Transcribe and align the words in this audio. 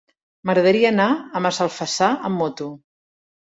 M'agradaria 0.49 0.87
anar 0.93 1.05
a 1.09 1.41
Massalfassar 1.47 2.09
amb 2.31 2.43
moto. 2.45 2.71